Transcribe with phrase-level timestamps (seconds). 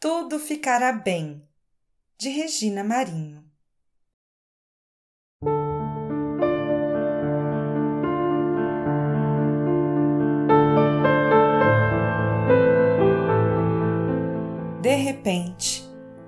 [0.00, 1.42] Tudo ficará bem,
[2.16, 3.44] de Regina Marinho.
[14.80, 15.82] De repente,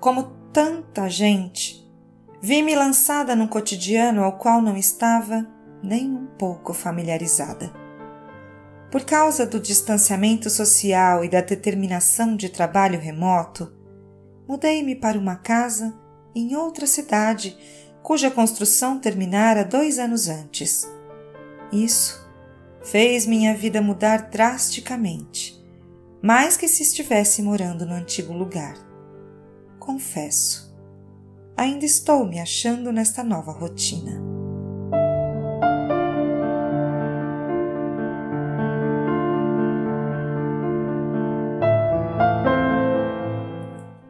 [0.00, 1.88] como tanta gente,
[2.42, 5.46] vi-me lançada num cotidiano ao qual não estava
[5.80, 7.81] nem um pouco familiarizada.
[8.92, 13.72] Por causa do distanciamento social e da determinação de trabalho remoto,
[14.46, 15.98] mudei-me para uma casa
[16.34, 17.56] em outra cidade
[18.02, 20.86] cuja construção terminara dois anos antes.
[21.72, 22.22] Isso
[22.84, 25.58] fez minha vida mudar drasticamente,
[26.22, 28.76] mais que se estivesse morando no antigo lugar.
[29.78, 30.70] Confesso,
[31.56, 34.31] ainda estou me achando nesta nova rotina.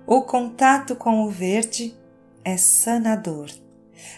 [0.06, 1.96] O contato com o verde
[2.44, 3.50] é sanador.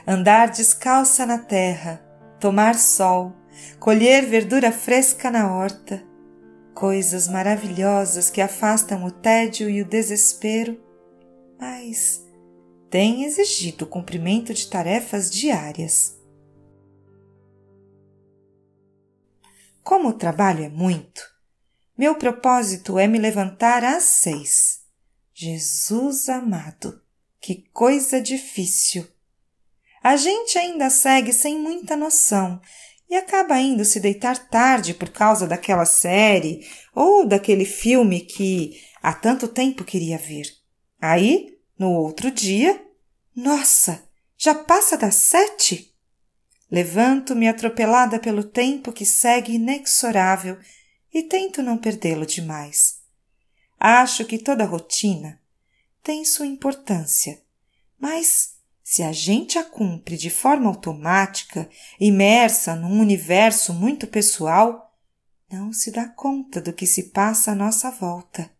[0.06, 2.02] Andar descalça na terra,
[2.40, 3.34] tomar sol,
[3.78, 6.02] colher verdura fresca na horta,
[6.74, 10.80] coisas maravilhosas que afastam o tédio e o desespero,
[11.60, 12.26] mas
[12.88, 16.18] têm exigido o cumprimento de tarefas diárias.
[19.82, 21.22] Como o trabalho é muito,
[21.96, 24.83] meu propósito é me levantar às seis
[25.36, 27.02] Jesus amado,
[27.40, 29.04] que coisa difícil!
[30.00, 32.60] A gente ainda segue sem muita noção
[33.10, 39.12] e acaba indo se deitar tarde por causa daquela série ou daquele filme que há
[39.12, 40.46] tanto tempo queria ver.
[41.00, 42.80] Aí, no outro dia,
[43.34, 44.04] nossa,
[44.38, 45.92] já passa das sete?
[46.70, 50.56] Levanto-me atropelada pelo tempo que segue inexorável
[51.12, 53.03] e tento não perdê-lo demais.
[53.86, 55.38] Acho que toda rotina
[56.02, 57.42] tem sua importância,
[58.00, 61.68] mas se a gente a cumpre de forma automática,
[62.00, 64.90] imersa num universo muito pessoal,
[65.52, 68.50] não se dá conta do que se passa à nossa volta.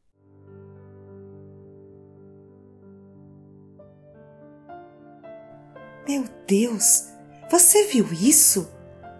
[6.07, 7.09] Meu Deus,
[7.51, 8.71] você viu isso?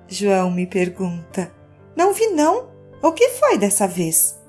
[0.07, 1.51] João me pergunta.
[1.97, 2.71] Não vi, não.
[3.03, 4.44] O que foi dessa vez?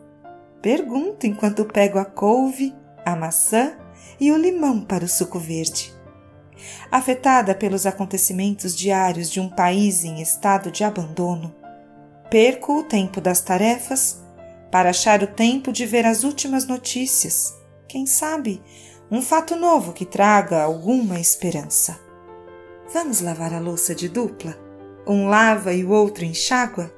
[0.66, 2.74] Pergunto enquanto pego a couve,
[3.06, 3.78] a maçã
[4.20, 5.94] e o limão para o suco verde.
[6.90, 11.53] Afetada pelos acontecimentos diários de um país em estado de abandono,
[12.31, 14.24] perco o tempo das tarefas
[14.72, 17.53] para achar o tempo de ver as últimas notícias.
[17.88, 18.59] Quem sabe
[19.12, 22.00] um fato novo que traga alguma esperança.
[22.92, 24.58] Vamos lavar a louça de dupla?
[25.06, 26.92] Um lava e o outro enxágua?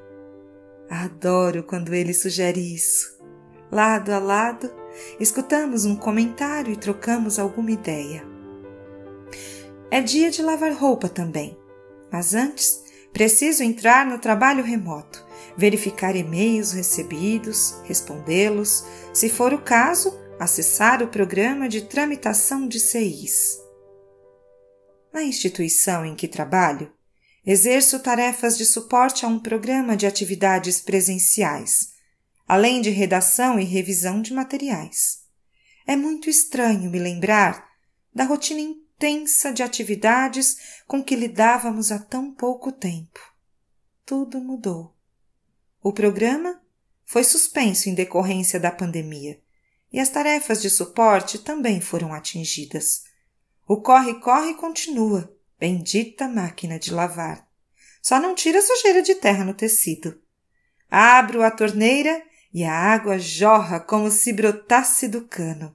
[0.88, 3.17] Adoro quando ele sugere isso
[3.70, 4.70] lado a lado,
[5.20, 8.24] escutamos um comentário e trocamos alguma ideia.
[9.90, 11.56] É dia de lavar roupa também,
[12.10, 15.24] mas antes preciso entrar no trabalho remoto,
[15.56, 23.58] verificar e-mails recebidos, respondê-los, se for o caso, acessar o programa de tramitação de CIs.
[25.12, 26.92] Na instituição em que trabalho,
[27.44, 31.97] exerço tarefas de suporte a um programa de atividades presenciais
[32.48, 35.22] além de redação e revisão de materiais.
[35.86, 37.68] É muito estranho me lembrar
[38.14, 40.56] da rotina intensa de atividades
[40.86, 43.20] com que lidávamos há tão pouco tempo.
[44.06, 44.96] Tudo mudou.
[45.82, 46.60] O programa
[47.04, 49.38] foi suspenso em decorrência da pandemia
[49.92, 53.04] e as tarefas de suporte também foram atingidas.
[53.66, 57.46] O corre-corre continua, bendita máquina de lavar.
[58.00, 60.18] Só não tira sujeira de terra no tecido.
[60.90, 62.22] Abro a torneira
[62.58, 65.72] e a água jorra como se brotasse do cano.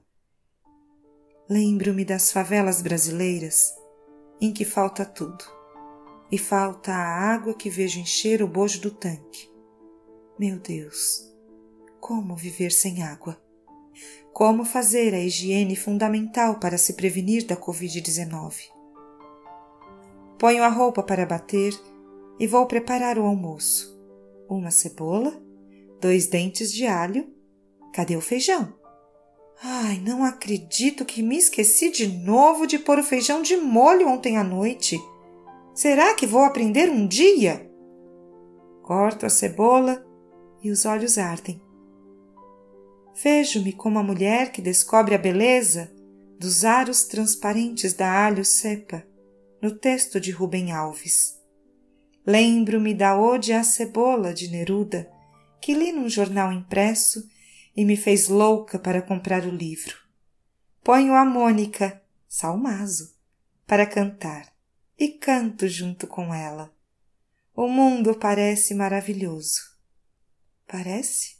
[1.48, 3.74] Lembro-me das favelas brasileiras
[4.38, 5.42] em que falta tudo,
[6.30, 9.50] e falta a água que vejo encher o bojo do tanque.
[10.38, 11.26] Meu Deus,
[11.98, 13.42] como viver sem água?
[14.30, 18.56] Como fazer a higiene fundamental para se prevenir da Covid-19?
[20.38, 21.72] Ponho a roupa para bater
[22.38, 23.98] e vou preparar o almoço.
[24.50, 25.42] Uma cebola,
[26.04, 27.26] dois dentes de alho.
[27.90, 28.74] Cadê o feijão?
[29.62, 34.36] Ai, não acredito que me esqueci de novo de pôr o feijão de molho ontem
[34.36, 34.98] à noite.
[35.74, 37.70] Será que vou aprender um dia?
[38.82, 40.04] Corto a cebola
[40.62, 41.58] e os olhos ardem.
[43.22, 45.90] Vejo-me como a mulher que descobre a beleza
[46.38, 49.02] dos aros transparentes da alho cepa
[49.62, 51.40] no texto de Rubem Alves.
[52.26, 55.13] Lembro-me da Ode à Cebola de Neruda
[55.64, 57.26] que li num jornal impresso
[57.74, 59.96] e me fez louca para comprar o livro.
[60.82, 63.14] ponho a Mônica, Salmazo,
[63.66, 64.52] para cantar
[64.98, 66.70] e canto junto com ela.
[67.56, 69.62] O mundo parece maravilhoso.
[70.66, 71.38] Parece?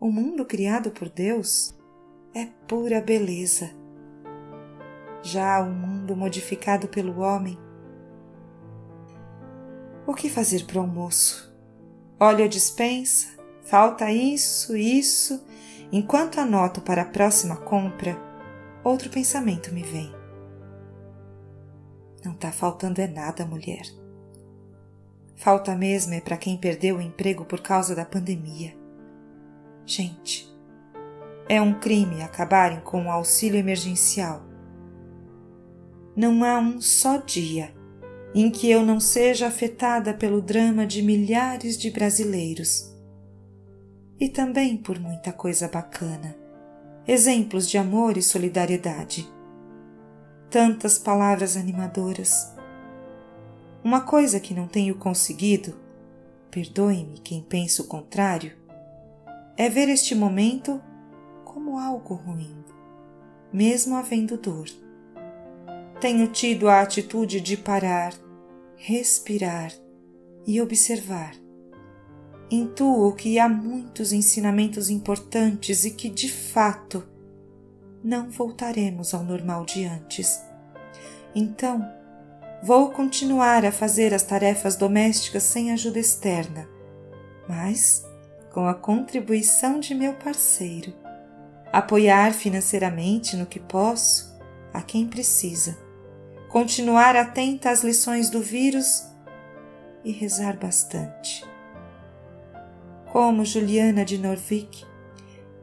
[0.00, 1.72] O mundo criado por Deus
[2.34, 3.70] é pura beleza.
[5.22, 7.56] Já o mundo modificado pelo homem.
[10.04, 11.49] O que fazer para o almoço?
[12.22, 13.28] Olho a dispensa,
[13.62, 15.42] falta isso, isso.
[15.90, 18.14] Enquanto anoto para a próxima compra,
[18.84, 20.14] outro pensamento me vem.
[22.22, 23.86] Não está faltando é nada, mulher.
[25.34, 28.76] Falta mesmo é para quem perdeu o emprego por causa da pandemia.
[29.86, 30.46] Gente,
[31.48, 34.42] é um crime acabarem com o auxílio emergencial.
[36.14, 37.79] Não há um só dia
[38.34, 42.94] em que eu não seja afetada pelo drama de milhares de brasileiros.
[44.18, 46.36] E também por muita coisa bacana,
[47.06, 49.28] exemplos de amor e solidariedade.
[50.48, 52.54] Tantas palavras animadoras.
[53.82, 55.74] Uma coisa que não tenho conseguido,
[56.50, 58.52] perdoe-me quem pensa o contrário,
[59.56, 60.80] é ver este momento
[61.44, 62.64] como algo ruim,
[63.52, 64.68] mesmo havendo dor.
[66.00, 68.14] Tenho tido a atitude de parar,
[68.74, 69.70] respirar
[70.46, 71.34] e observar.
[72.50, 77.06] Intuo que há muitos ensinamentos importantes e que, de fato,
[78.02, 80.40] não voltaremos ao normal de antes.
[81.34, 81.86] Então,
[82.62, 86.66] vou continuar a fazer as tarefas domésticas sem ajuda externa,
[87.46, 88.02] mas
[88.54, 90.94] com a contribuição de meu parceiro
[91.70, 94.34] apoiar financeiramente no que posso
[94.72, 95.89] a quem precisa,
[96.50, 99.08] continuar atenta às lições do vírus
[100.04, 101.44] e rezar bastante.
[103.12, 104.84] Como Juliana de Norvig,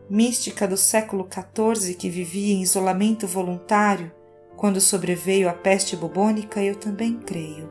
[0.10, 4.12] mística do século XIV que vivia em isolamento voluntário
[4.56, 7.69] quando sobreveio a peste bubônica, eu também creio.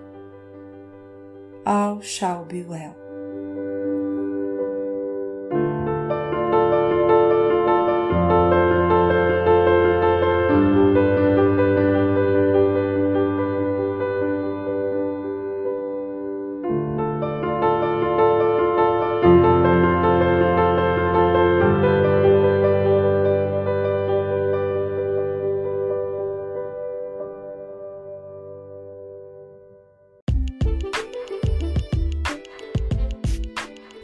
[1.64, 3.05] All shall be well.